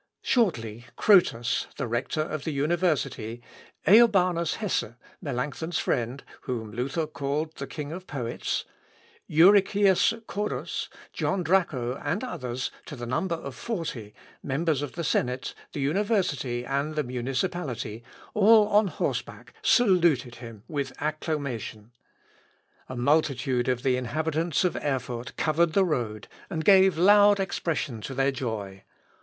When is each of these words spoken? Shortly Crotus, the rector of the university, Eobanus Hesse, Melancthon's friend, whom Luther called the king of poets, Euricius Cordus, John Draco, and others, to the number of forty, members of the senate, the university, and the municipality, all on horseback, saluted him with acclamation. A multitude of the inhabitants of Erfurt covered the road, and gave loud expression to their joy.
Shortly 0.23 0.85
Crotus, 0.95 1.67
the 1.77 1.85
rector 1.85 2.21
of 2.21 2.43
the 2.43 2.51
university, 2.51 3.43
Eobanus 3.85 4.55
Hesse, 4.55 4.95
Melancthon's 5.21 5.77
friend, 5.77 6.23
whom 6.45 6.71
Luther 6.71 7.05
called 7.05 7.53
the 7.57 7.67
king 7.67 7.91
of 7.91 8.07
poets, 8.07 8.65
Euricius 9.27 10.11
Cordus, 10.25 10.89
John 11.13 11.43
Draco, 11.43 12.01
and 12.03 12.23
others, 12.23 12.71
to 12.87 12.95
the 12.95 13.05
number 13.05 13.35
of 13.35 13.53
forty, 13.53 14.15
members 14.41 14.81
of 14.81 14.93
the 14.93 15.03
senate, 15.03 15.53
the 15.71 15.81
university, 15.81 16.65
and 16.65 16.95
the 16.95 17.03
municipality, 17.03 18.03
all 18.33 18.69
on 18.69 18.87
horseback, 18.87 19.53
saluted 19.61 20.33
him 20.41 20.63
with 20.67 20.99
acclamation. 20.99 21.91
A 22.89 22.95
multitude 22.95 23.67
of 23.69 23.83
the 23.83 23.97
inhabitants 23.97 24.63
of 24.63 24.75
Erfurt 24.77 25.37
covered 25.37 25.73
the 25.73 25.85
road, 25.85 26.27
and 26.49 26.65
gave 26.65 26.97
loud 26.97 27.39
expression 27.39 28.01
to 28.01 28.15
their 28.15 28.31
joy. 28.31 28.81